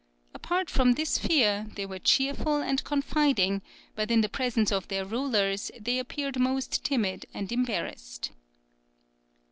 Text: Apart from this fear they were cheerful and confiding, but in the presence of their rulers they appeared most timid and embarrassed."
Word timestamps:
Apart 0.33 0.67
from 0.71 0.93
this 0.93 1.19
fear 1.19 1.67
they 1.75 1.85
were 1.85 1.99
cheerful 1.99 2.57
and 2.59 2.83
confiding, 2.83 3.61
but 3.93 4.09
in 4.09 4.21
the 4.21 4.29
presence 4.29 4.71
of 4.71 4.87
their 4.87 5.05
rulers 5.05 5.69
they 5.79 5.99
appeared 5.99 6.39
most 6.39 6.83
timid 6.83 7.27
and 7.35 7.51
embarrassed." 7.51 8.31